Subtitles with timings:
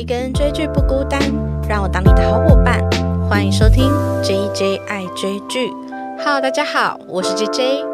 [0.00, 1.20] 一个人追剧不孤单，
[1.68, 2.80] 让我当你的好伙伴。
[3.28, 3.84] 欢迎收听
[4.22, 5.68] JJ 爱追剧。
[6.16, 7.86] Hello，大家好，我是 JJ。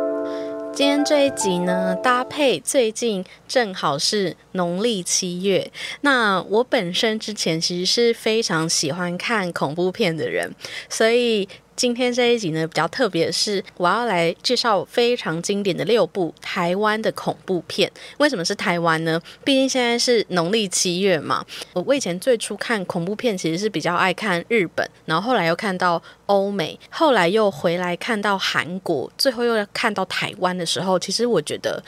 [0.72, 5.72] 今天这一集呢，搭配最近正好是农历七月。
[6.02, 10.54] 那我本身之前其实是非常喜欢看恐怖片的人，
[10.88, 11.48] 所以。
[11.76, 17.90] 今天这一集呢比较特别是，我要来介绍非常经典的六部台湾的恐怖片。
[18.16, 19.20] 为什么是台湾呢？
[19.44, 21.44] 毕竟现在是农历七月嘛。
[21.74, 31.82] 我以前最初看恐怖片其实是比较爱看日本，然后后来又看到欧美，后来又回来看到韩国，最后又看到台湾的时候，其实我觉得。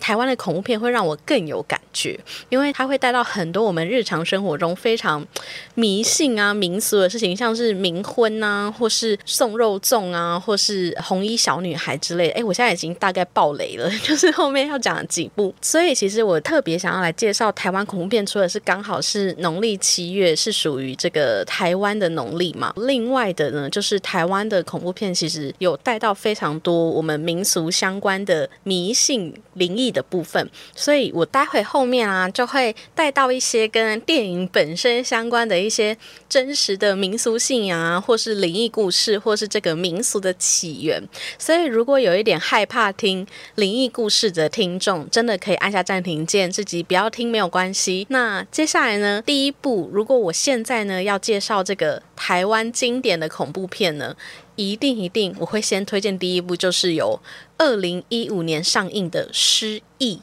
[0.00, 5.26] 台湾的恐怖片会让我更有感觉，因为它会带到很多我们日常生活中非常
[5.74, 12.30] 迷信啊、民俗的事情，像是冥婚啊，或是送肉粽啊，或是红衣小女孩之类。
[12.30, 15.52] 哎，我现在已经大概爆雷了， 就是后面要讲几部。
[15.60, 29.87] 所以其实我特别想要来介绍台湾恐怖片，除了是刚好是农历七月是属于这个台湾的农历嘛，另外的呢，就是台湾的恐怖片其实有带到非常多我们民俗相关的迷信灵异。
[29.90, 35.96] 的部分，所以我待会后面啊就会带到一些跟电影本身相关的一些
[36.28, 41.02] 真实的民俗信仰啊，或是灵异故事，或是这个民俗的起源。
[41.38, 48.06] 所以如果有一点害怕听灵异故事的听众，真的可以按下暂停键，自己不要听没有关系。
[48.10, 54.14] 那接下来呢，第一部，如果我现在呢要介绍这个台湾经典的恐怖片呢。
[54.60, 57.20] 一定一定，我会先推荐第一部，就是由
[57.58, 60.16] 二零一五年上映的《失忆》。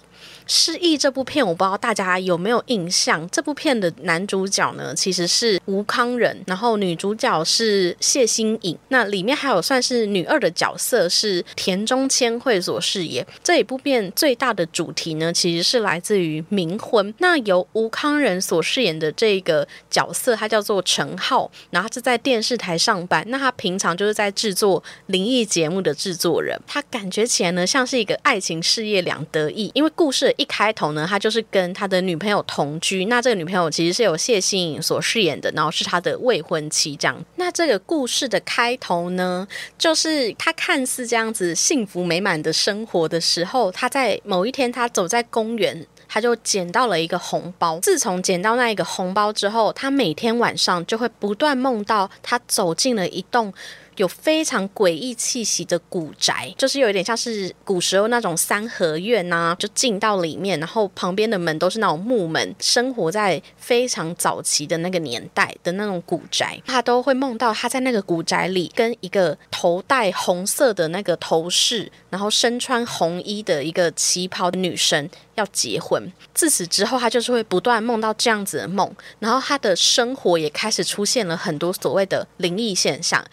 [0.47, 3.27] 失忆这部片，我不知道大家有没有印象。
[3.31, 8.77] 这部片的男主角呢，其实是吴康仁，然后女主角是谢欣颖。
[8.89, 13.25] 那里面还有算是女二的角色是田中千惠所饰演。
[13.43, 17.11] 这一部片最大的主题呢，其实是来自于冥婚。
[17.17, 23.23] 那由吴康仁所饰演的这个角色，他叫做陈浩，然后是在电视台上班。
[23.29, 26.59] 那他平常就是在制作灵异节目的制作人。
[26.67, 30.34] 他感觉起来呢，像是一个爱情事业两得意，因为故事。
[30.37, 33.05] 一开头呢，他就是跟他的女朋友同居。
[33.05, 36.95] 那这个女朋友其实是由谢欣颖所饰演的，然后是他的未婚妻。
[36.95, 39.47] 这样，那这个故事的开头呢，
[39.77, 47.79] 就是他看似这样子幸福美满的生活的时候，他在某一天，他走在公园，他就捡到了一个红包。
[47.79, 53.53] 自从捡到那一个红包之后，他每天晚上就会不断梦到他走进了一栋。
[53.97, 76.11] 有非常诡异气息的古宅，就是有一点像是古时候那种三合院呐，就进到里面，然后旁边的门都是那种木门，生活在非常早期的那个年代的那种古宅，他都会梦到他在那个古宅里跟一个头戴红色的那个头饰，然后身穿红衣的一个旗袍的女生要结婚。
[76.33, 83.23] 自此之后，他就是会不断梦到这样子的梦，然后他的生活也开始出现了很多所谓的灵异现象。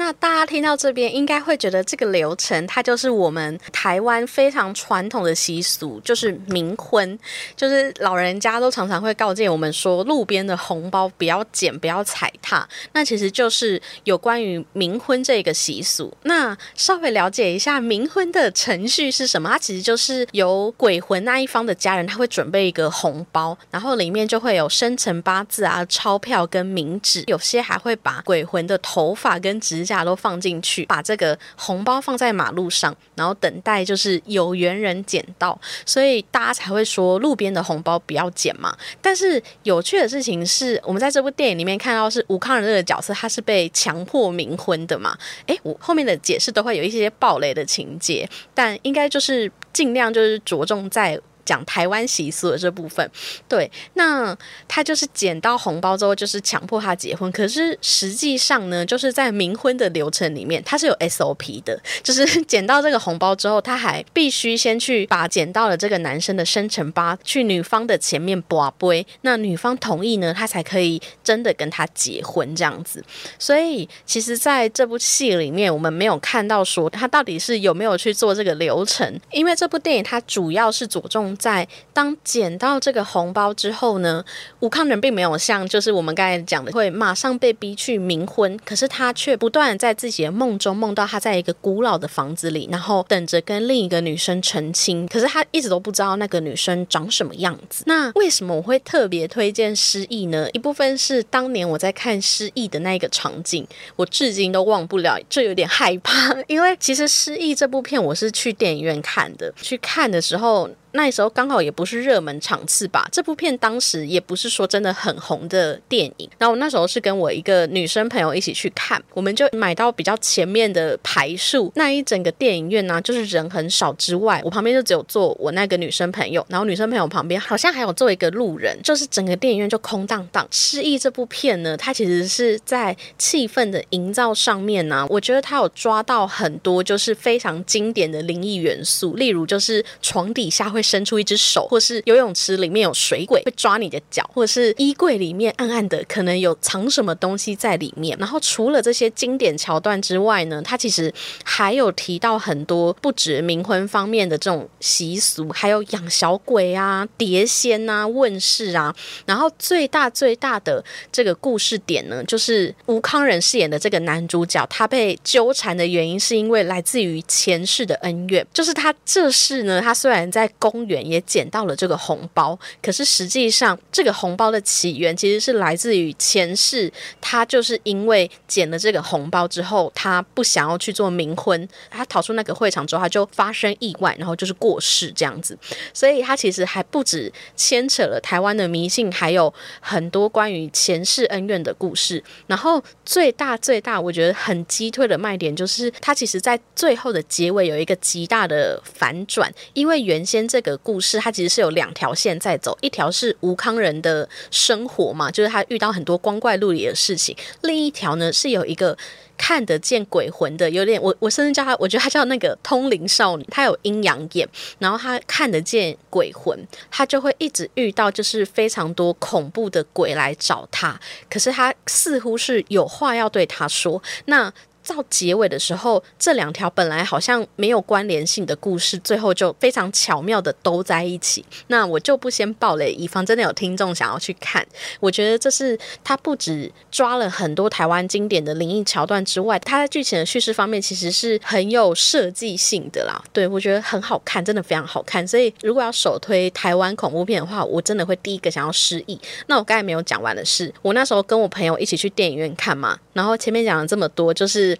[0.00, 7.18] 那大家听到这边，应该会觉得这个流程，它就是我们台湾非常传统的习俗，就是冥婚，
[7.54, 12.66] 就是老人家都常常会告诫我们说，路边的红包不要捡，不要踩踏。
[12.94, 16.10] 那其实就是有关于冥婚这个习俗。
[16.22, 19.50] 那稍微了解一下冥婚的程序是什么？
[19.50, 29.84] 它其实就是由鬼魂那一方的家人，他会准备一个红包，然后里面就会有生辰八字啊、钞票跟冥纸，有些还会把鬼魂的头发跟指。
[29.90, 38.76] 价都放进去，把这个红包放在马路上，然后等待就是有缘人捡到，所以大家才会说路边的红包不要捡嘛。
[39.02, 45.18] 但是有趣的事情是，我们在这部电影里面看到是吴康仁这个角色，他是被强迫冥婚的嘛？
[45.46, 51.20] 诶，我后面的解释都会有一些暴雷的情节，但应该就是尽量就是着重在。
[51.50, 53.10] 讲台湾习俗的这部分，
[53.48, 54.36] 对，那
[54.68, 57.30] 他就是捡到红包之后，就是强迫他结婚。
[57.32, 73.04] 可是实际上呢，就是在冥婚的流程里面，他是有 SOP 的，就是 捡到这个红包之后，他还必须先去把捡到了这个男生的生辰八去女方的前面卜杯，那女方同意呢，他才可以真的跟他结婚这样子。
[73.40, 81.36] 所以其实在这部戏里面，我们没有看到说他到底是有没有去做这个流程，因为这部电影它主要是着重。
[81.40, 84.24] 在当捡到这个红包之后呢，
[84.60, 97.82] 吴康仁并没有像就是我们刚才讲的，会马上被逼去冥婚，可是他却不断在自己的梦中梦到他在一个古老的房子里，然后等着跟另一个女生成亲，可是他一直都不知道那个女生长什么样子。
[97.86, 100.48] 那为什么我会特别推荐《失忆》呢？
[100.52, 103.66] 一部分是当年我在看《失忆》的那一个场景，
[103.96, 110.68] 我至今都忘不了，就有点害怕， 因为其实《失忆》这部片我是去电影院看的，去看的时候。
[110.92, 113.08] 那时候刚好也不是热门场次吧。
[113.12, 116.28] 这部片当时也不是说真的很红的电影。
[116.38, 121.70] 然后我那时候是跟我一个女生朋友一起去看，我们就买到比较前面的排数。
[121.74, 130.46] 那一整个电影院呢，就是人很少之外，我旁边就只有坐我那个女生朋友，然后女生朋友旁边好像还有坐一个路人，就是整个电影院就空荡荡。
[130.50, 148.16] 失忆这部片呢，它其实是在气氛的营造上面呢，我觉得它有抓到很多就是非常经典的灵异元素，例如就是床底下会伸出一只手，或是游泳池里面有水鬼会抓你的脚，或者是衣柜里面暗暗的可能有藏什么东西在里面。
[148.18, 151.12] 然后除了这些经典桥段之外呢，它其实
[151.44, 158.94] 还有提到很多不止冥婚方面的这种习俗，还有养小鬼啊、碟仙啊、问世啊。
[159.26, 168.46] 然后最大最大的这个故事点呢，就是吴康仁饰演的这个男主角，他被纠缠的原因是因为来自于前世的恩怨。
[168.52, 185.58] 就是他这世呢，他虽然在公公园也捡到了这个红包，可是实际上这个红包的起源其实是来自于前世，他就是因为捡了这个红包之后，他不想要去做冥婚，他逃出那个会场之后，他就发生意外，然后就是过世这样子。
[185.92, 192.22] 所以他其实还不止牵扯了台湾的迷信，还有很多关于前世恩怨的故事。
[192.46, 208.96] 然后最大最大，我觉得很击退的卖点就是，他其实在最后的结尾有一个极大的反转，因为原先这这个故事它其实是有两条线在走，一条是吴康人的生活嘛，就是他遇到很多光怪陆离的事情；另一条呢是有一个。
[209.42, 214.46] 看得见鬼魂的，有点我我甚至叫他，我觉得他叫那个通灵少女，她有阴阳眼，
[214.78, 216.54] 然后她看得见鬼魂，
[216.90, 224.52] 她就会一直遇到就是非常多恐怖的鬼来找她，可是她似乎是有话要对她说，那。
[224.90, 231.44] 到结尾的时候，这两条本来好像没有关联性的故事，最后就非常巧妙的都在一起。
[231.68, 234.66] 那我就不先爆雷，以防真的有听众想要去看。
[234.98, 243.22] 我觉得这是他不止抓了很多台湾经典的灵异桥段之外，他在剧情的叙事方面其实是很有设计性的啦。
[243.32, 245.24] 对我觉得很好看，真的非常好看。
[245.26, 249.16] 所以如果要首推台湾恐怖片的话，我真的会第一个想要失忆。
[249.46, 254.76] 那我刚才没有讲完的是，我那时候跟我朋友一起去电影院看嘛，然后前面讲了这么多，就是。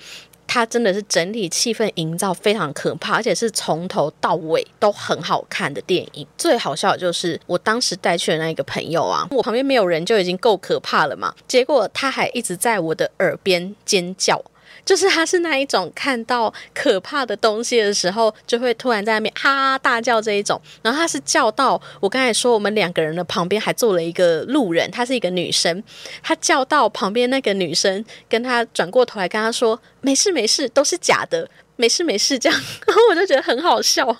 [0.47, 6.27] 它真的是整体气氛营造非常可怕，而且是从头到尾都很好看的电影。
[6.37, 14.43] 最好笑的就是我当时带去的那一个朋友啊，我旁边没有人就已经够可怕了嘛，结果他还一直在我的耳边尖叫。
[14.85, 20.61] 就是他是那一种看到可怕的东西的时候，就会突然在那边哈大叫这一种。
[20.83, 25.83] 然后他是叫到我刚才说我们两个人的旁边还坐了一个路人，她是一个女生，
[26.23, 31.49] 她叫到旁边那个女生跟她转过头来跟她说：“没事没事，都是假的。”
[31.81, 34.15] 没事没事，这样， 然后我就觉得很好笑。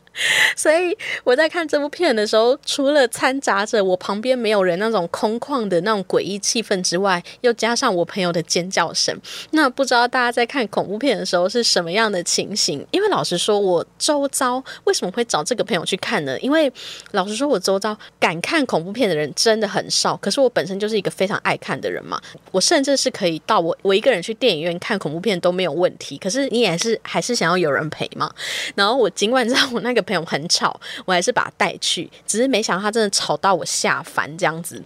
[0.57, 9.15] 所以我在看这部片的时候，除了掺杂着我旁边没有人那种空旷的那种诡异气氛之外，又加上我朋友的尖叫声。
[9.51, 12.83] 那不知道大家在看恐怖片的时候是什么样的情形？
[12.93, 16.39] 因为老实说，我周遭为什么会找这个朋友去看呢？
[16.41, 16.73] 因为
[17.11, 20.17] 老实说，我周遭敢看恐怖片的人真的很少。
[20.17, 22.19] 可是我本身就是一个非常爱看的人嘛，
[22.53, 26.17] 我甚至是可以到我我一个人去电影院看恐怖片都没有问题。
[26.17, 27.50] 可是你也是还是想。
[27.51, 28.33] 然后有人陪嘛，
[28.77, 32.09] 然后我尽管知道我那个朋友很吵， 我还是把他带去。
[32.25, 34.81] 只是没想到他真的吵到我下凡这样子。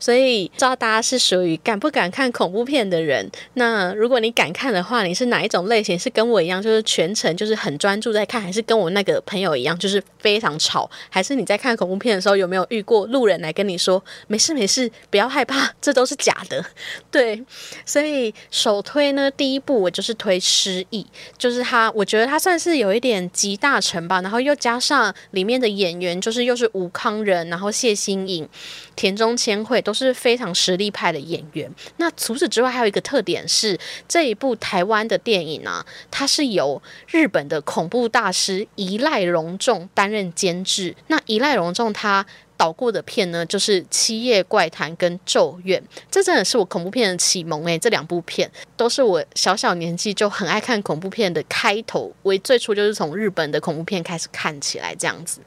[0.00, 3.30] 所以知道大家是属于敢不敢看恐怖片的人。
[3.54, 5.96] 那如果你敢看的话，你是哪一种类型？
[5.96, 10.90] 是跟我一样，就是全程就是很专注在看，还是跟我那个朋友一样，就是非常吵？
[11.08, 16.64] 还是你在看恐怖片的时候有没有遇过路人来跟你说没事没事，不要害怕，这都是假的？
[17.12, 17.40] 对，
[17.86, 21.06] 所以首推呢，第一部我就是推失忆，
[21.38, 22.07] 就是他我。
[22.08, 28.48] 觉得他算是有一点集大成吧，然后又加上里面的演员，就是又是吴康仁，然后谢欣颖、
[28.96, 31.70] 田中千惠都是非常实力派的演员。
[31.98, 40.96] 那除此之外，还有一个特点是这一部台湾的电影啊，它是由日本的恐怖大师一赖荣重担任监制。
[41.08, 42.24] 那一赖荣重他。
[42.58, 47.78] 导过的片呢，就是《七夜怪谈》跟《咒怨》，这真的是我恐怖片的启蒙诶。
[47.78, 52.12] 这两部片都是我小小年纪就很爱看恐怖片的开头。
[52.22, 55.40] 我最初就是从日本的恐怖片开始看起来这样子，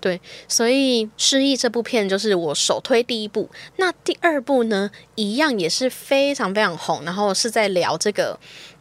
[0.00, 3.48] 对，所以《失忆》这部片就是我首推第一部。
[3.76, 8.38] 那第二部呢，一样也是非常非常红，然后是在聊这个。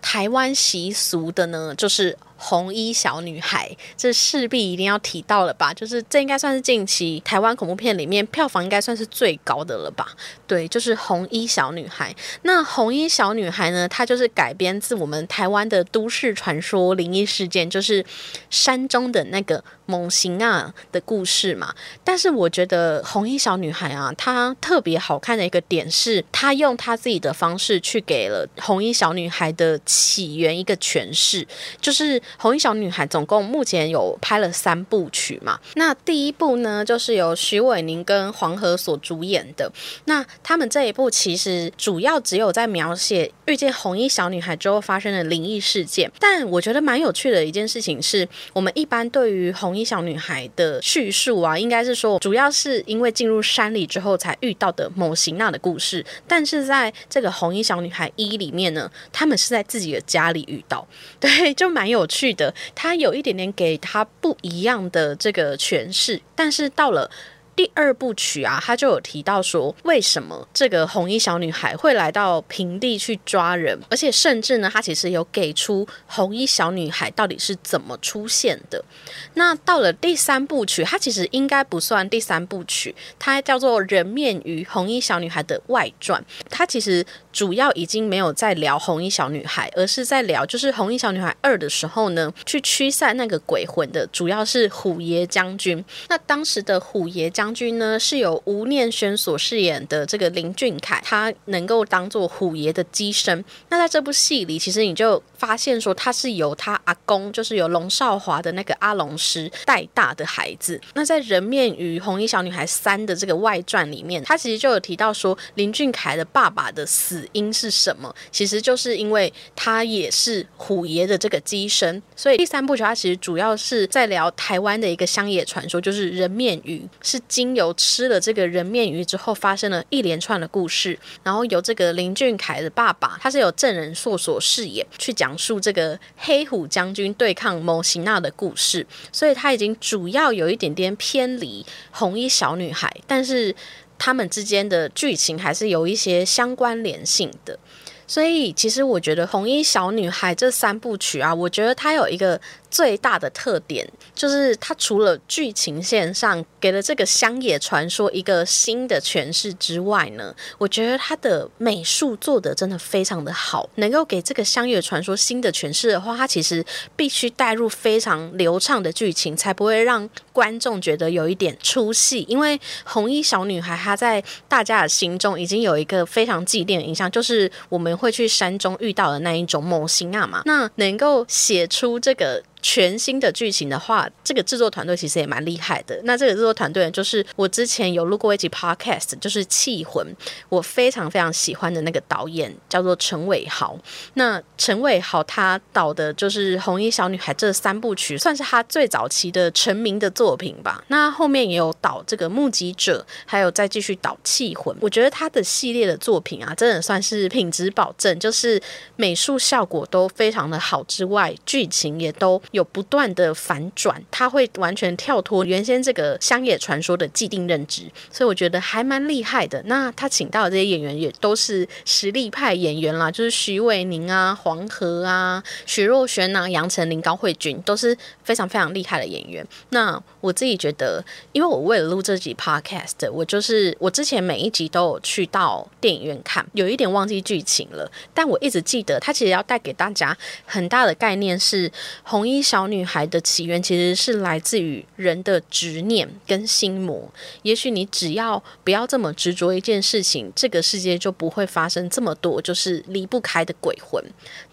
[0.09, 5.73] 台湾习俗的呢，就是红衣小女孩，这势必一定要提到了吧？
[5.73, 10.07] 就是这应该算是近期台湾恐怖片里面票房应该算是最高的了吧？
[10.47, 12.15] 对，就是红衣小女孩。
[12.43, 18.05] 那红衣小女孩呢，它就是改编自我们台湾的都市传说灵异事件，就是
[18.49, 19.61] 山中的那个。
[19.89, 21.73] 猛行啊的故事嘛，
[22.03, 31.45] 但是我觉得红衣小女孩啊，她特别好看的一个点是，她用她自己的方式去给了红衣小女孩的起源一个诠释。
[31.81, 39.71] 就是红衣小女孩总共目前有拍了三部曲嘛，那第一部呢，就是由徐伟宁跟黄河所主演的。
[40.05, 56.05] 那他们这一部其实主要只有在描写遇见红衣小女孩之后发生的灵异事件，但我觉得蛮有趣的一件事情是，我们一般对于红衣小女孩的叙述啊，应该是说，主要是因为进入山里之后才遇到的某型娜的故事。
[56.27, 60.87] 但是在这个红衣小女孩一里面呢，他们是在自自己的家里遇到，
[61.21, 62.51] 对，就蛮有趣的。
[62.73, 67.11] 他有一点点给他不一样的这个诠释，但是到了。
[67.57, 78.85] 第二部曲啊，他就有提到说，为什么这个红衣小女孩会来到平地去抓人，而且甚至呢，他其实有给出红衣小女孩到底是怎么出现的。
[79.33, 86.21] 那到了第三部曲，它其实应该不算第三部曲，它叫做《人面鱼红衣小女孩的外传》。
[86.51, 95.83] 它其实主要已经没有在聊红衣小女孩，而是在聊就是红衣小女孩二的时候呢，去驱散那个鬼魂的，主要是虎爷将军。
[96.07, 103.41] 那当时的虎爷将将军呢是由吴念轩所饰演的这个林俊凯，他能够当做虎爷的机身。
[103.69, 110.81] 那在这部戏里，其实你就发现说他是由他阿公，就是由龙少华的那个阿龙师带大的孩子。
[110.93, 118.13] 那在《人面鱼红衣小女孩三》的这个外传里面，他其实就有提到说林俊凯的爸爸的死因是什么？
[118.31, 122.01] 其实就是因为他也是虎爷的这个机身。
[122.15, 127.21] 所以第三部曲它其实主要是在聊台湾的一个乡野传说，就是人面鱼是。
[127.27, 143.53] 经由吃了这个人面鱼之后，发生了一连串的故事，然后由这个林俊凯的爸爸，他是有证人硕所饰演，去讲讲述这个黑虎将军对抗某型娜的故事，所以他已经主要有一点点偏离红衣小女孩，但是
[143.99, 147.59] 他们之间的剧情还是有一些相关联性的。
[148.07, 152.39] 所以其实我觉得红衣小女孩这三部曲啊，我觉得它有一个。
[152.69, 163.69] 最大的特点就是，它除了剧情线上给了这个乡野传说一个新的诠释之外呢，我觉得它的美术做的真的非常的好。
[163.75, 166.63] 能够给这个乡野传说新的诠释的话，它其实
[166.97, 172.25] 必须带入非常流畅的剧情，才不会让观众觉得有一点出戏。
[172.27, 180.43] 因为红衣小女孩她在大家的心中已经有一个非常既定的印象，就是我们会去山中遇到的那一种某星啊嘛。
[180.45, 182.43] 那能够写出这个。
[182.61, 185.99] 全新的剧情的话，这个制作团队其实也蛮厉害的。
[186.03, 190.05] 那这个制作团队就是我之前有录过一集 podcast，就是《气魂》，
[190.49, 193.77] 我非常非常喜欢的那个导演叫做陈伟豪。
[194.15, 200.83] 那陈伟豪他导的就是《红衣小女孩》这三部曲，算是他最早期的成名的作品吧。
[200.87, 204.75] 那后面也有导这个《目击者》，还有再继续导《气魂》。
[204.81, 208.61] 我觉得他的系列的作品啊，真的算是品质保证，就是
[208.95, 212.41] 美术效果都非常的好之外，剧情也都。
[212.51, 219.61] 有不断的反转，他会完全跳脱原先这个乡野传说的既定认知，所以我觉得还蛮厉害的。
[219.65, 229.45] 那他请到的这些演员也都是实力派演员啦，就是徐伟宁啊、黄河啊、徐若瑄啊、杨丞琳、高慧君都是非常非常厉害的演员。
[229.71, 241.69] 那我自己觉得，因为我为了录这集 podcast，我就是我之前每一集都有去到电影院看，有一点忘记剧情了，但我一直记得，他其实要带给大家很大的概念是
[242.03, 242.36] 红衣。
[242.41, 247.11] 小女孩的起源其实是来自于人的执念跟心魔。
[247.43, 254.03] 也许你只要不要这么执着一件事情，这个世界就不会发生这么多就是离不开的鬼魂。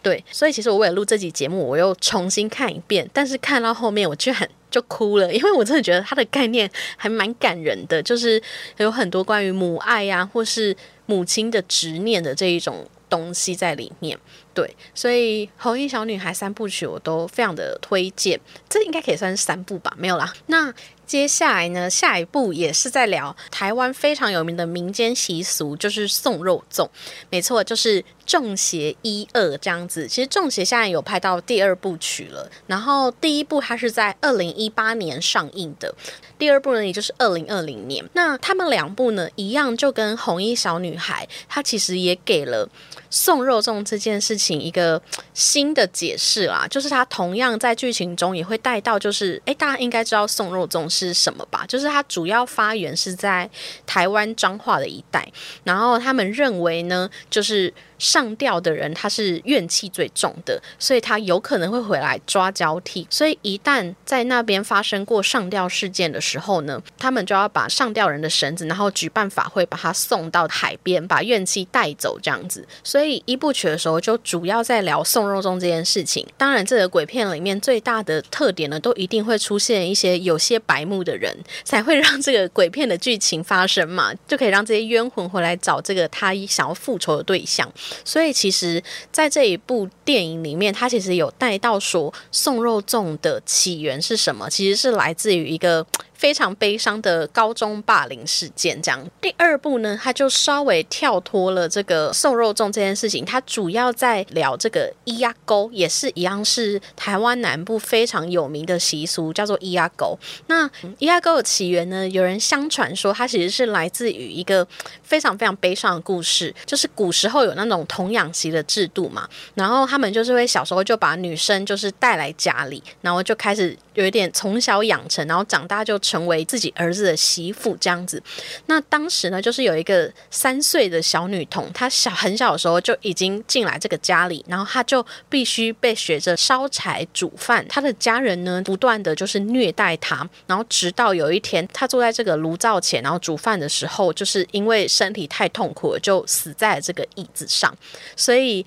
[0.03, 8.43] 对，所以其实我为了录这集节目，我又重新看一遍，但是看到后面我却很就哭了，因为我真的觉得它的概念还蛮感人的，就是
[8.79, 10.77] 有很多关于母爱呀，或是
[11.07, 14.19] 母亲的执念的这一种东西在里面。
[14.55, 19.93] 对，所以《红衣小女孩》三部曲我都非常的推荐，这应该可以算是三部吧？
[19.99, 20.33] 没有啦。
[20.47, 20.73] 那
[21.05, 26.89] 接下来呢，下一步也是在聊台湾非常有名的民间习俗，就是送肉粽。
[27.29, 30.07] 没错，就是《中邪一二》这样子。
[30.09, 35.95] 其实《中邪》现在有拍到第二部曲了，然后第一部它是在二零一八年上映的，
[36.39, 38.05] 第二部呢也就是二零二零年。
[38.15, 42.69] 那他们两部呢一样，就跟《红衣小女孩》，它其实也给了。
[43.11, 45.01] 送肉粽这件事情一个
[45.35, 51.65] 新的解释啦，就是它同样在剧情中也会带到，就是诶，大家应该知道送肉粽是什么吧？
[51.69, 53.49] 就是它主要发源是在
[53.87, 55.31] 台湾彰化的一带，
[55.63, 57.73] 然后他们认为呢，就是。
[58.15, 63.05] 上吊的人他是怨气最重的，所以他有可能会回来抓交替。
[63.11, 72.65] 所以一旦在那边发生过上吊事件的时候呢，他们就要把上吊人的绳子，然后举办法会把他送到海边，把怨气带走这样子。
[72.85, 76.25] 所以一部曲的时候就主要在聊送肉粽这件事情。
[76.39, 87.69] 当然，这个鬼片里面最大的特点呢，都一定会出现一些有些白目的人， 才会让这个鬼片的剧情发生嘛，就可以让这些冤魂回来找这个他想要复仇的对象。
[88.05, 95.87] 所以，其实，在这一部电影里面，它其实有带到说送肉粽的起源是什么，其实是来自于一个。
[96.15, 99.05] 非常悲伤的高中霸凌事件，这样。
[99.21, 110.17] 第二部呢，它就稍微跳脱了这个送肉粽这件事情，它主要在聊这个咿呀沟，也是一样是台湾南部非常有名的习俗，叫做咿呀沟。
[110.47, 114.67] 那咿呀沟的起源呢，有人相传说，它其实是来自于一个
[115.03, 126.01] 非常非常悲伤的故事，就是古时候有那种童养媳的制度嘛，然后他们就是会小时候就把女生就是带来家里，然后就开始有一点从小养成，然后长大就。
[126.05, 128.23] 成为自己儿子的媳妇这样子，
[128.67, 137.67] 那当时呢，就是有一个三岁的小女童，她小很小的时候就已经进来这个家里，然后她就必须被学着烧柴煮饭。
[137.67, 147.75] 她的家人呢，不断的就是虐待她，然后直到有一天，她坐在这个炉灶前，然后煮饭的时候，就是因为身体太痛苦了，就死在了这个椅子上，
[148.15, 148.67] 所以。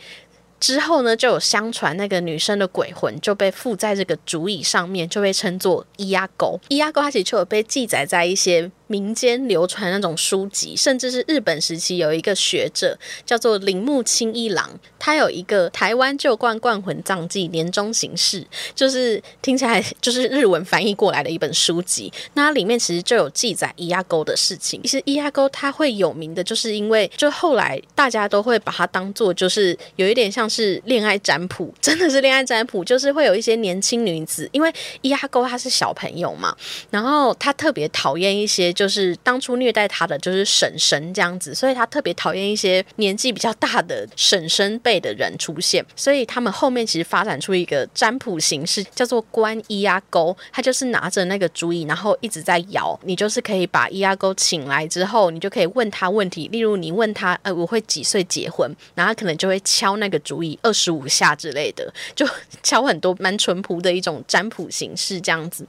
[0.59, 6.59] 之后呢，就有相传那个女生的鬼魂就被附在这个竹椅上面，就被称作伊阿狗。
[6.69, 8.71] 伊阿狗它其实就有被记载在一些。
[8.87, 18.41] 民间流传那种书籍，甚至是日本时期有一个学者叫做铃木清一郎，他有一个《台湾旧冠冠魂藏记年终行事》，
[18.73, 22.11] 就是听起来就是日文翻译过来的一本书籍。
[22.33, 24.81] 那里面其实就有记载伊阿沟的事情。
[24.83, 36.55] 其实伊阿沟它会有名的，就是因为就后来大家都会把它当做就是有一点像是恋爱占卜，真的是恋爱占卜，就是会有一些年轻女子，因为伊阿沟她是小朋友嘛，
[36.89, 38.73] 然后她特别讨厌一些。
[38.77, 50.37] 就是当初虐待他的就是婶婶这样子，所以他特别讨厌一些年纪比较大的婶婶辈的人出现，所以他们后面其实发展出一个占卜形式，叫做观咿呀沟。
[50.51, 62.27] 他就是拿着那个竹椅，然后一直在摇，你就是可以把咿呀沟请来之后，你就可以问他问题，例如你问他，呃，我会几岁结婚，然后可能就会敲那个竹椅二十五下之类的，就
[62.61, 65.65] 敲很多蛮淳朴的一种占卜形式这样子。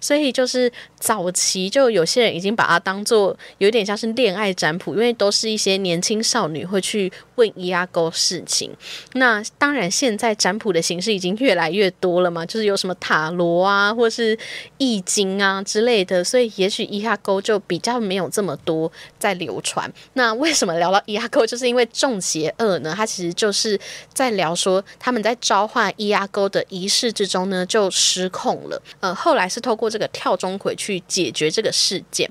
[0.00, 2.45] 所以就是早期就有些人已经。
[2.46, 8.70] 已经把它当做有点像是恋爱占卜，因为都是一些年轻少女会去问伊阿沟事情。
[9.14, 14.38] 那当然，现在占卜的形式已经越来越多了嘛，就是有什么塔罗啊，或是
[14.78, 19.92] 易经啊之类的，所以也许伊阿沟就比较没有这么多在流传。
[20.12, 22.94] 那为什么聊到伊阿沟，就是因为中邪二呢？
[22.96, 23.76] 它其实就是
[24.14, 28.80] 在聊说他们在召唤伊阿沟的仪式之中呢，就失控了。
[29.00, 32.30] 呃，后来是透过这个跳钟馗去解决这个事件。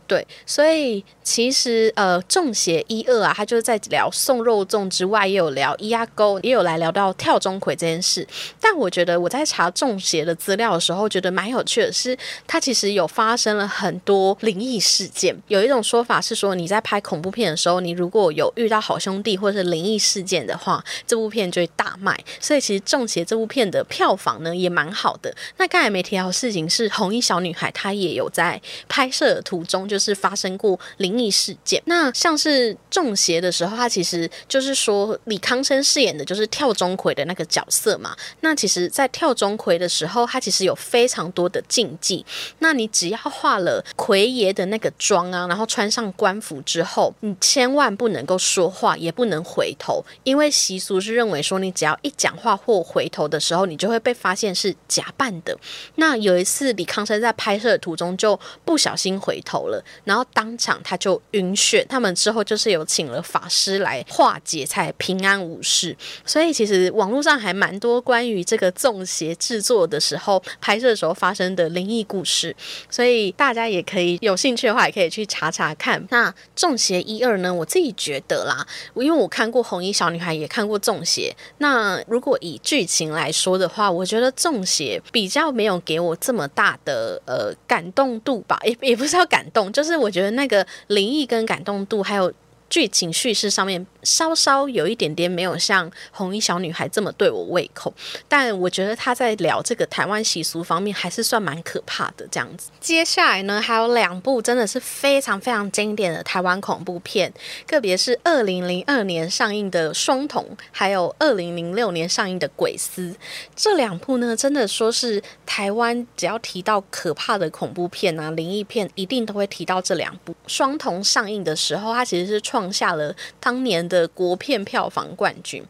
[0.11, 8.27] 对，所以其实呃，中邪一二啊，他就是在聊送肉粽之外，也有聊咿呀沟，也有来聊到跳钟馗这件事。
[8.59, 15.33] 但我觉得我在查中邪的资料的时候，觉得蛮有趣的是，它其实有发生了很多灵异事件。
[15.47, 22.21] 有一种说法是说，你在拍恐怖片的时候，你如果有遇到好兄弟或者是灵异事件的话，这部片就会大卖。
[22.41, 25.33] 所以其实中邪这部片的票房呢也蛮好的。
[25.55, 30.00] 那刚才没提到的事情是，红衣小女孩她也有在拍摄途中就。
[30.01, 38.15] 是发生过灵异事件，那像是中邪的时候，他其实就是说李康生饰演的就是跳钟馗的那个角色嘛。
[38.41, 42.25] 那其实，在跳钟馗的时候，他其实有非常多的禁忌。
[42.59, 55.55] 那你只要化了魁爷的那个妆啊，然后穿上官服之后，你千万不能够说话，也不能回头，因为习俗是认为说，你只要一讲话或回头的时候，你就会被发现是假扮的。
[55.95, 59.83] 那有一次，李康生在拍摄途中就不小心回头了。
[60.03, 61.85] 然后当场他就晕眩。
[61.87, 65.95] 他们之后就是有请了法师来化解，才平安无事。
[66.25, 72.55] 所以其实网络上还蛮多关于这个中邪制作的时候拍摄的时候发生的灵异故事，
[72.89, 76.05] 所以大家也可以有兴趣的话，也可以去查查看。
[76.09, 77.53] 那中邪一二呢？
[77.53, 81.35] 我自己觉得啦，因为我看过红衣小女孩，也看过中邪。
[81.57, 92.33] 那如果以剧情来说的话，我觉得中邪比较没有给我这么大的呃感动度吧，也也不是要感动，就是我觉得那个灵异跟感动度还有。
[92.71, 97.93] 剧情叙事上面稍稍有一点点没有像红衣小女孩这么对我胃口，
[98.27, 102.69] 但我觉得他在聊这个台湾习俗方面还是算蛮可怕的这样子。
[102.79, 107.31] 接下来呢，还有两部真的是非常非常经典的台湾恐怖片，
[107.67, 113.11] 个别是二零零二年上映的《双瞳》，还有二零零六年上映的《鬼丝》。
[113.55, 120.31] 这两部呢，真的说是台湾只要提到可怕的恐怖片啊、灵异片，一定都会提到这两部。
[120.47, 125.61] 《双瞳》上映的时候，它其实是创下了当年的国片票房冠军，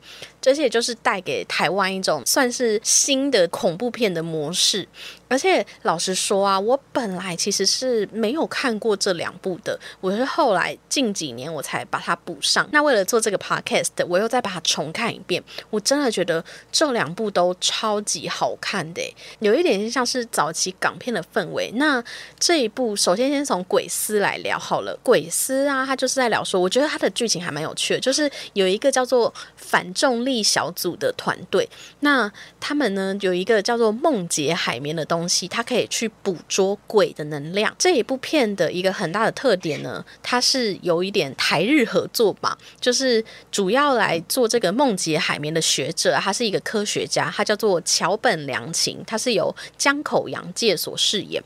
[0.42, 4.88] 这些就是带给台湾一种算是新的恐怖片的模式。
[5.30, 12.68] 而且老实说啊，我本来其实是没有看过这两部的，我是后来近几年我才把它补上。
[12.74, 15.42] 那为了做这个 podcast，我又再把它重看一遍。
[15.70, 19.02] 我真的觉得这两部都超级好看的，
[19.40, 21.72] 有一点像是早期港片的氛围。
[21.76, 22.04] 那
[22.38, 31.68] 这一部，首先先从《鬼丝》来聊好了，《鬼丝》啊，它就是在聊说，我觉得它的剧情还蛮有趣的，就是有一个叫做反重力小组的团队，
[32.02, 35.28] 那他们呢有一个叫做梦劫海绵的东。
[35.28, 37.74] 西，它可以去捕捉鬼的能量。
[37.80, 51.42] 这一部片的一个很大的特点呢，它是有一点台日合作吧，就是主要来做这个梦劫海绵的学者，他是一个科学家，他叫做桥本良琴，他是由江口洋介所饰演。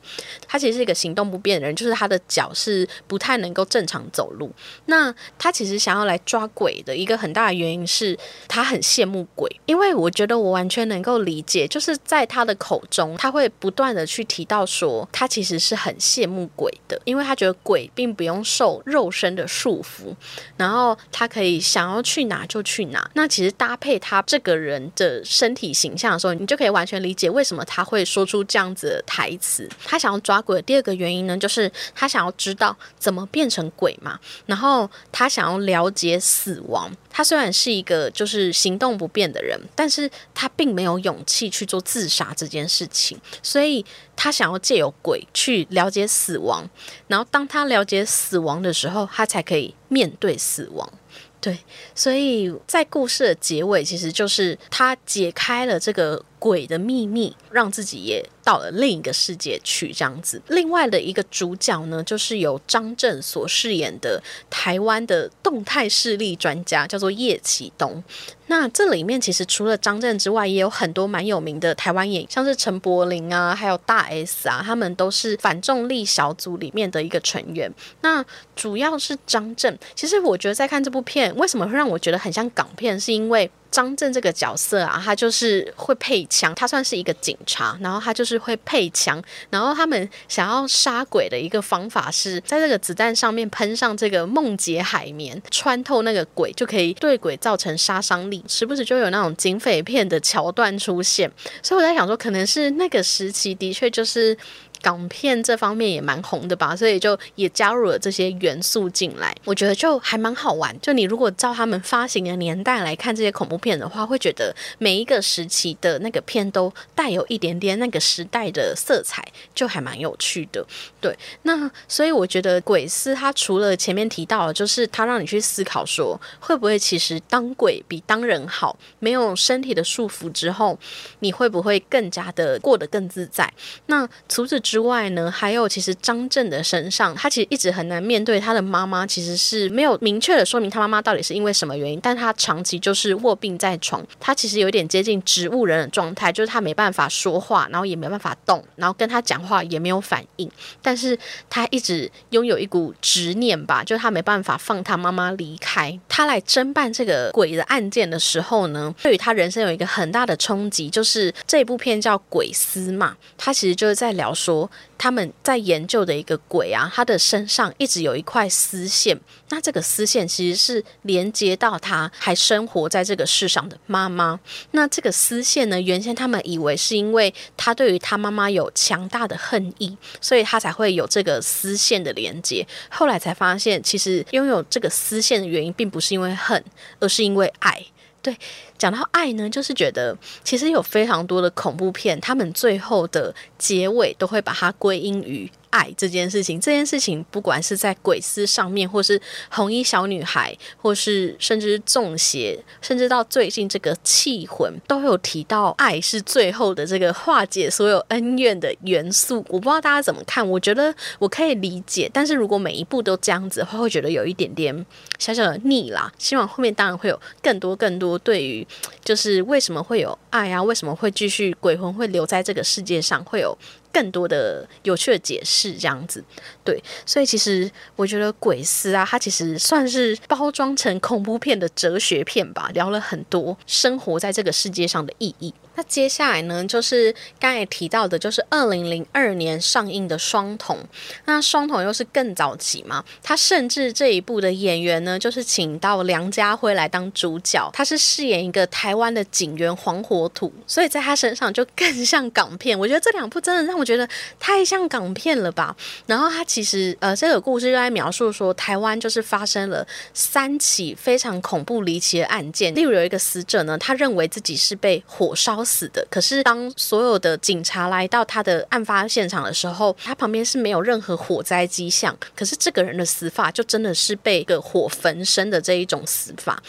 [0.47, 4.51] 他其实是一个行动不便的人，就是他的脚是不太能够正常走路。
[4.87, 8.17] 那他其实想要来抓鬼的一个很大的原因是
[8.47, 13.51] 他很很羡慕鬼，因为我觉得我完全能够理解，就是在他的口中，他会。
[13.57, 20.13] 不断的去提到说，他其实是很羡慕鬼的，因为他觉得鬼并不用受肉身的束缚，
[20.57, 23.09] 然后他可以想要去哪就去哪。
[23.13, 29.67] 那其实搭配他这个人的身体形象的时候，你就可以完全理解为什么他会说出这样子的台词。
[29.85, 36.91] 他想要抓鬼的第二个原因呢，就是他想要知道怎么变成鬼嘛，然后他想要了解死亡。
[37.17, 43.17] 他虽然是一个就是行动不便的人，但是他并没有勇气去做自杀这件事情。
[43.41, 43.85] 所以
[44.17, 46.69] 他想要借由鬼去了解死亡，
[47.07, 50.91] 然后当他了解死亡的时候，他才可以面对死亡。
[51.39, 51.57] 对，
[51.93, 58.23] 所以在故事的结尾，其实就是他解开了这个鬼的秘密，让自己也。
[58.45, 60.39] 到了另一个世界去，这样子。
[60.49, 68.03] 另外的一个主角呢，就是由张震所饰演的台湾的动态视力专家，叫做叶启东。
[68.47, 77.73] 那这里面其实除了张震之外，也有很多蛮有名的台湾演，像是陈柏霖啊，还有大 S 啊，他们都是反重力小组里面的一个成员。
[78.01, 78.23] 那
[78.55, 79.77] 主要是张震。
[79.95, 83.49] 其实我觉得在看这部片，为什么会让我觉得很像港片，是因为。
[83.71, 104.37] 张震这个角色啊，他就是会配枪，他算是一个警察，然后他就是会配枪，然后他们想要杀鬼的一个方法是在这个子弹上面喷上这个梦洁海绵，穿透那个鬼就可以对鬼造成杀伤力，时不时就有那种警匪片的桥段出现，所以我在想说，可能是那个时期的确就是。
[104.81, 110.75] 港片这方面也蛮红的吧，所以就也加入了这些元素进来，我觉得就还蛮好玩。
[110.81, 120.65] 就你如果照他们发行的年代来看这些恐怖片的话，会觉得每一个时期的那个片都带有一点点那个时代的色彩，就还蛮有趣的。
[120.99, 130.77] 对，那所以我觉得鬼丝它除了前面提到，的，就是它让你去思考说，会不会其实当鬼比当人好，没有身体的束缚之后，
[131.19, 133.51] 你会不会更加的过得更自在？
[133.87, 151.17] 那除此之之外呢，还有其实张震的身上，他其实一直很难面对他的妈妈，其实是没有明确的说明他妈妈到底是因为什么原因，但他长期就是卧病在床，他其实有点接近植物人的状态，就是他没办法说话，然后也没办法动，然后跟他讲话也没有反应，但是
[151.49, 155.97] 他一直拥有一股执念吧，就是他没办法放他妈妈离开。
[156.09, 164.54] 他来侦办这个鬼的案件的时候呢，对于他人生有一个很大的冲击，就是这部片叫《鬼丝》嘛，他其实就是在聊说。
[164.97, 174.39] 他们在研究的一个鬼啊，他的身上一直有一块丝线，那这个丝线其实是连接到他还生活在这个世上的妈妈。
[174.71, 182.65] 那这个丝线呢，原先他们以为是因为他对于他妈妈有强大的恨意，所以他才会有这个丝线的连接。
[182.89, 186.63] 后来才发现，其实拥有这个丝线的原因，并不是因为恨，
[186.99, 187.85] 而是因为爱。
[188.21, 188.35] 对，
[188.77, 195.51] 讲到爱呢，就是觉得其实有非常多的恐怖片，他们最后的结尾都会把它归因于。
[195.71, 209.45] 爱这件事情，这件事情不管是在鬼丝上面，或是红衣小女孩，或是甚至是中邪，甚至到最近这个气魂，都有提到爱是最后的这个化解所有恩怨的元素。
[209.49, 214.85] 我不知道大家怎么看，我觉得我可以理解，但是如果每一部都这样子的话，会觉得有一点点
[215.19, 216.09] 小小的腻啦。
[216.17, 218.64] 希望后面当然会有更多更多对于
[219.03, 223.57] 就是为什么会有爱啊，为什么会继续鬼魂会留在这个世界上，会有。
[223.95, 226.21] 更多的有趣的解释，这样子，
[226.65, 235.53] 对，所以其实我觉得《鬼丝》啊，它其实算是包装成恐怖片的哲学片吧，聊了很多生活在这个世界上的意义。
[235.75, 240.77] 那接下来呢，就是刚才提到的，就是二零零二年上映的《双瞳》。
[241.25, 243.03] 那《双瞳》又是更早期嘛？
[243.21, 252.79] 他甚至这一部的演员呢，就是请到梁家辉来当主角，他是饰演一个台湾的警员黄火土，所以在他身上就更像港片。
[252.79, 254.07] 我觉得这两部真的让我觉得
[254.39, 255.75] 太像港片了吧？
[256.05, 265.64] 然后他其实呃，这个故事就在描述说，台湾就是发生了三起非常恐怖离奇的案件，例如有一个死者呢，他认为自己是被火烧。
[265.65, 272.15] 死的，可是当所有的警察来到他的案发现场的时候，他旁边是没有任何火灾迹象。
[272.35, 276.61] 可是这个人的死法就真的是被个火焚身的这一种死法。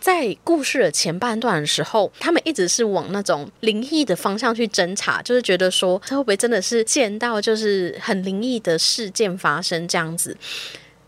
[0.00, 10.36] 在故事的前半段的时候，他们一直是往那种灵异的方向去侦查，就是觉得说他会不会真的是见到就是很灵异的事件发生这样子。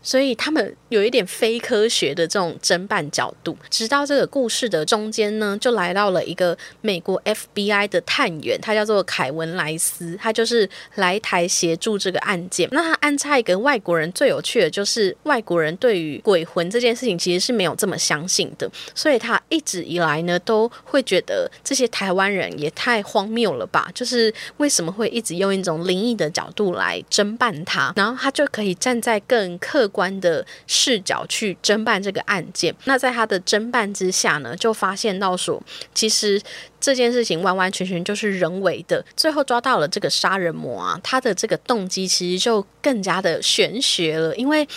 [0.03, 12.67] 所以他们有一点非科学的这种侦办角度，直到这个故事的中间呢，就来到了一个美国 FBI 的探员，他叫做凯文莱斯，他就是来台协助这个案件。
[12.71, 23.89] 那他安插一个外国人，最有趣的就是外国人对于鬼魂这件事情其实是没有这么相信的，所以他一直以来呢都会觉得这些台湾人也太荒谬了吧？
[23.93, 29.90] 就是为什么会一直用一种灵异的角度来侦办他，然后他就可以站在更客。
[29.91, 35.61] 观的视角去侦办这个案件，那在他的侦办之下呢，就发现到说，
[35.93, 36.41] 其实
[36.79, 39.05] 这件事情完完全全就是人为的。
[39.15, 44.67] 最后抓到了这个杀人魔啊，他的这个动机其实就更加的玄学了，因为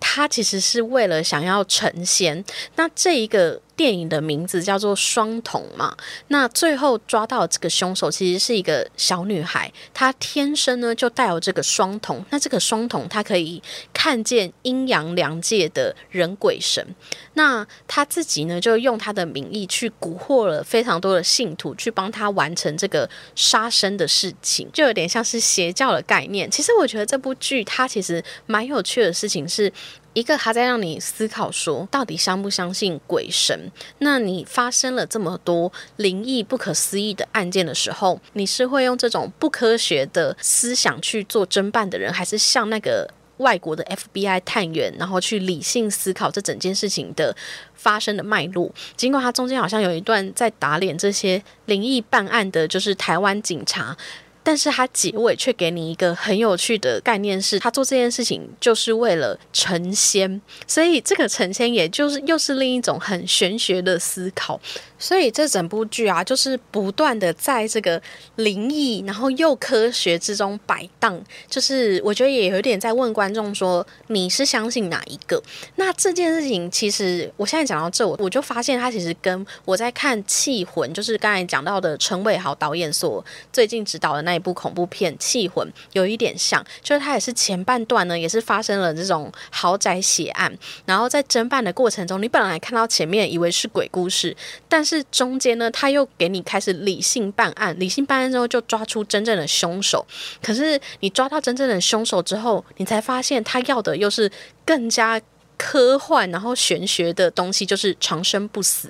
[0.00, 2.44] 他其实是为了想要成仙。
[2.76, 3.60] 那这一个。
[3.76, 5.96] 电影的名字叫做《双瞳》嘛，
[6.28, 12.24] 那最后抓到这个凶手其实是一个小女孩，她天生呢就带有这个双瞳。
[12.30, 16.86] 那这个双瞳，她可以看见阴阳两界的人鬼神。
[17.34, 26.50] 那她自己呢，就用她的名义去蛊惑了非常多的信徒，去帮她完成这个杀生的事情，就有点像是邪教的概念。
[26.50, 29.72] 其实我觉得这部剧它其实蛮有趣的事情是。
[30.14, 33.70] 一个他在让你思考说，到底相不相信鬼神？
[33.98, 47.34] 那你发生了这么多灵异、不可思议的案件的时候，你是会用这种不科学的思想去做侦办的人，还是像那个外国的 FBI 探员，然后去理性思考这整件事情的
[47.74, 48.72] 发生的脉络？
[48.96, 53.96] 尽管他中间好像有一段在打脸这些灵异办案的，就是台湾警察。
[54.44, 64.60] 但是他结尾却给你一个很有趣的概念，是他做这件事情就是为了成仙，所以这个成仙也就是又是另一种很玄学的思考。
[64.96, 68.00] 所以这整部剧啊，就是不断的在这个
[68.36, 71.20] 灵异，然后又科学之中摆荡。
[71.46, 75.42] 就是我觉得也有点在问观众说，你是相信哪一个？
[75.76, 94.34] 那这件事情其实我现在讲到这，我我就发现它其实跟我在看《气魂》，就是刚才讲到的陈伟豪导演所最近指导的那一部恐怖片《气魂》有一点像，就是它也是前半段呢，也是发生了这种豪宅血案，然后在侦办的过程中，你本来看到前面以为是鬼故事，
[94.66, 100.06] 但是是中间呢，他又给你开始理性办案，理性办案之后就抓出真正的凶手。
[100.40, 104.30] 可是你抓到真正的凶手之后，你才发现他要的又是
[104.64, 105.20] 更加
[105.56, 108.88] 科幻然后玄学的东西，就是长生不死。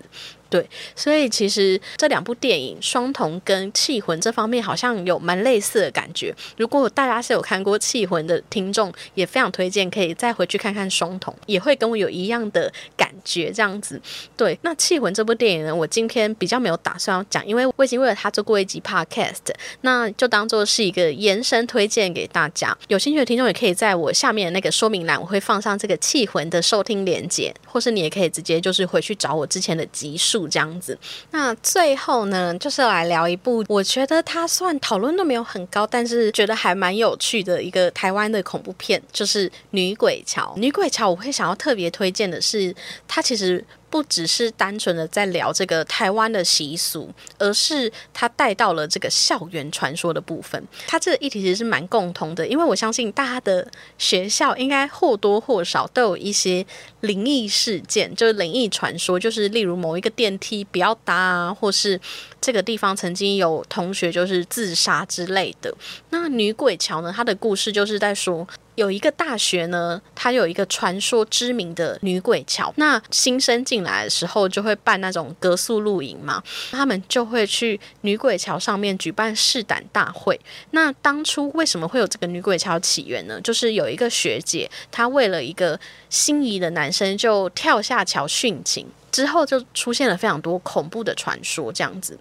[0.55, 0.64] 对，
[0.95, 6.33] 所以其实这两部电影《双瞳》跟《气魂》这方面好像有蛮类似的感觉。
[6.57, 13.51] 如果大家是有看过《气魂》的听众，也非常推荐可以再回去看看《双瞳》，也会跟我有一样的感觉。
[13.51, 14.01] 这样子，
[14.37, 14.57] 对。
[14.62, 22.79] 那《气魂》这部电影呢，我今天比较没有打算要讲，因为我已经为了它做过一集 podcast，那就当做是一个延伸推荐给大家。
[22.87, 30.44] 有兴趣的听众也可以在我下面的那个说明栏，我会放上这个《气魂》的收听链接，或是你也可以直接就是回去找我之前的集数。
[30.49, 30.99] 这样子，
[31.31, 40.53] 那最后呢，就是来聊一部我觉得它算讨论度没有很高，但是觉得还蛮有趣的一个台湾的恐怖片，就是《女鬼桥》。
[40.59, 42.75] 《女鬼桥》我会想要特别推荐的是，
[43.09, 43.65] 它其实。
[43.95, 50.61] 不只是单纯的在聊这个台湾的习俗，而是他带到了这个校园传说的部分。
[50.89, 53.65] 他这个议题其实是蛮共同的，因为我相信大家的
[53.97, 56.67] 学校应该或多或少都有一些
[57.03, 62.01] 灵异事件，就是灵异传说，就是例如某一个电梯不要搭啊，或是
[62.41, 65.73] 这个地方曾经有同学就是自杀之类的。
[66.11, 68.45] 那女鬼桥呢，它的故事就是在说。
[68.75, 72.73] 有一个大学呢，它有一个传说知名的女鬼桥。
[72.77, 80.39] 那新生进来的时候，就会办那种格宿露营嘛，他们就会去女鬼桥上面举办试胆大会。
[80.73, 83.41] 那当初为什么会有这个女鬼桥起源呢？
[83.41, 85.79] 就是有一个学姐，她为了一个
[86.11, 88.87] 心仪的男生，就跳下桥殉情。
[89.14, 92.18] 之后就出现了非常多恐怖的传说，这样子。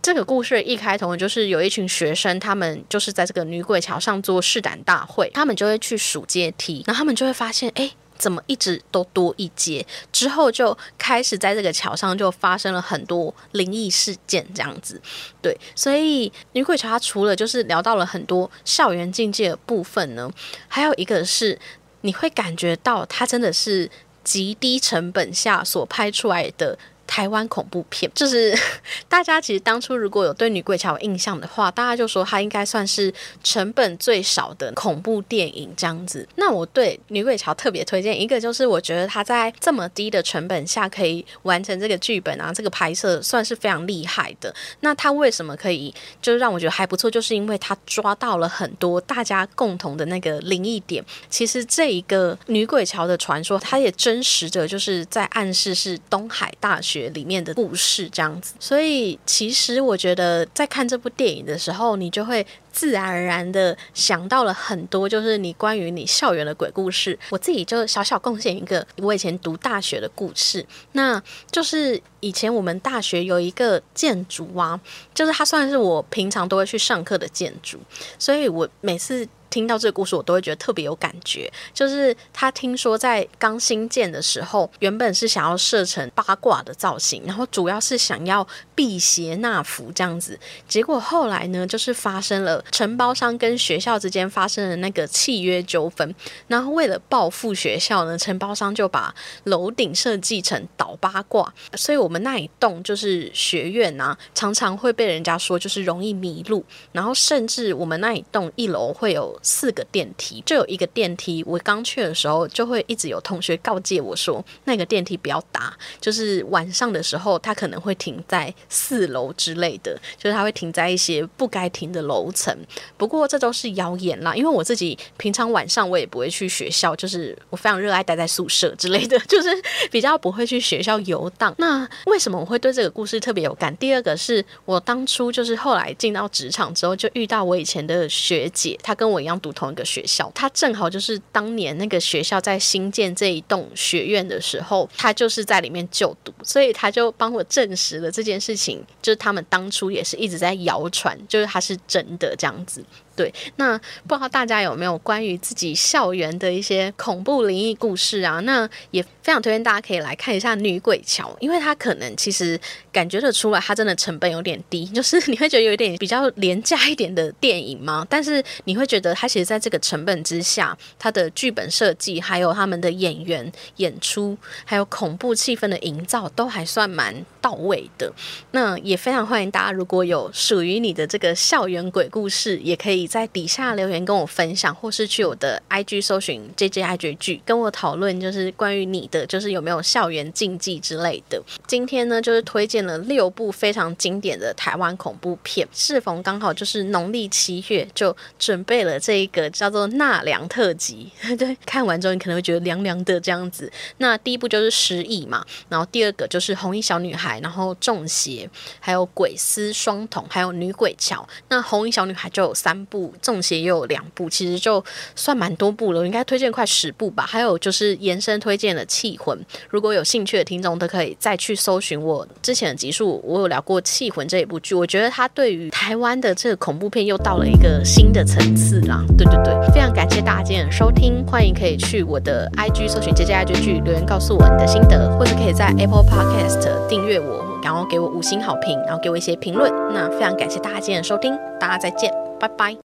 [0.00, 9.86] 这个故事一开头就是有一群学生，他们就是在这个女鬼桥上做试胆大会，他们就会去数阶梯，然后他们就会发现，哎，怎么一直都多一阶？
[10.10, 14.98] 之后就开始在这个桥上就发生了很多灵异事件，这样子。
[15.42, 20.30] 对，所以女鬼桥它除了就是聊到了很多校园境界的部分呢，
[20.68, 21.58] 还有一个是
[22.00, 23.90] 你会感觉到它真的是。
[24.24, 26.78] 极低成本下所拍出来的。
[27.10, 28.56] 台湾恐怖片，就是
[29.08, 36.26] 大家其实当初如果有对女鬼桥有印象的话，大家就说它应该算是成本最少的恐怖电影这样子。
[36.36, 44.54] 那我对女鬼桥特别推荐一个，就是我觉得它在这么低的成本下可以完成这个剧本啊，这个拍摄算是非常厉害的。
[44.78, 45.92] 那它为什么可以
[46.22, 51.04] 就让我觉得还不错，就是因为它抓到了很多大家共同的那个灵异点。
[51.28, 56.99] 其实这一个女鬼桥的传说，它也真实的就是在暗示是东海大学。
[57.08, 67.18] 里面的故事这样子，所以其实我觉得在看这部电影的时候，你就会自然而然的想到了很多，就是你关于你校园的鬼故事。
[67.30, 74.78] 我自己就小小贡献一个我以前读大学的故事，那就是以前我们大学有一个建筑啊，
[75.14, 77.78] 就是它算是我平常都会去上课的建筑，
[78.18, 79.26] 所以我每次。
[79.50, 81.52] 听到这个故事，我都会觉得特别有感觉。
[81.74, 90.38] 就是他听说在刚新建的时候，原本是想要设成八卦的造型，然后主要是想要辟邪纳福这样子。
[90.68, 96.14] 结果后来呢，就是发生了承包商跟学校之间发生了那个契约纠纷，
[96.46, 99.12] 然后为了报复学校呢，承包商就把
[99.44, 109.39] 楼顶设计成倒八卦，所以我们那一栋就是学院啊，常常会被人家说就是容易迷路，然后甚至我们那一栋一楼会有。
[109.42, 111.42] 四个电梯，就有一个电梯。
[111.46, 122.54] 我刚去的时候，就会一直有同学告诫我说，那个电梯不要搭，就是晚上的时候，它可能会停在四楼之类的，就是它会停在一些不该停的楼层。
[122.98, 129.48] 不过这都是谣言啦，因为我自己平常晚上我也不会去学校，就是我非常热爱待在宿舍之类的，就是
[129.90, 131.54] 比较不会去学校游荡。
[131.56, 133.74] 那为什么我会对这个故事特别有感？
[133.78, 139.29] 第二个是我当初就是后来进到职场之后，就遇到我以前的学姐，她跟我一样。
[139.38, 152.84] 读同一个学校，他正好就是当年那个学校在新建这一栋学院的时候，他就是在里面就读，所以他就帮我证实了这件事情，就是他们当初也是一直在谣传，就是他是真的这样子。
[153.16, 158.40] 对，那不知道大家有没有关于自己校园的一些恐怖灵异故事啊？
[158.40, 162.58] 那也非常推荐大家可以来看一下《女鬼桥》，因为它可能其实
[162.90, 168.04] 感觉得出来，它真的成本有点低，就是你会觉得有一点比较廉价一点的电影吗？
[168.10, 178.12] 但是你会觉得它其实在这个成本之下，它的剧本设计，还有他们的演员演出，还有恐怖气氛的营造，都还算蛮到位的。
[178.50, 183.06] 那也非常欢迎大家，如果有属于你的这个校园鬼故事，也可以。
[183.06, 191.40] 在底下留言跟我分享，或是去我的 IG 搜寻 JJIG 剧，跟我讨论，就是关于你的就是有没有校园禁忌之类的。
[191.66, 195.66] 今天呢，就是推荐了六部非常经典的台湾恐怖片。
[195.72, 201.10] 适逢刚好就是农历七月，就准备了这一个叫做《纳凉特辑》。
[201.38, 203.70] 对，看完之后你可能会觉得凉凉的这样子。
[203.98, 211.22] 那第一部就是《失忆》嘛，然后第二个就是《红衣小女孩》，然后《中邪》，还有《鬼丝双瞳》，还有《女鬼桥》。
[211.48, 217.24] 那《红衣小女孩》就有三部，《中邪》又有两部，其实就算蛮多部了，应该推荐快十部吧。
[217.26, 219.38] 还有就是延伸推荐了《气魂》，
[219.70, 229.02] 如果有兴趣的听众都可以再去搜寻我之前的集数，我有聊过《气魂》这一部剧，我觉得它对于台湾的这个恐怖片又到了一个新的层次啦。
[229.16, 239.72] 对对对，非常感谢大家今天的收听，欢迎可以去我的 IG 搜寻“姐姐爱追剧”，留言告诉我你的心得，或者可以在 Apple Podcast 订阅我，然后给我五星好评，然后给我一些评论。
[239.94, 242.76] 那非常感谢大家今天的收听，大家再见，拜拜。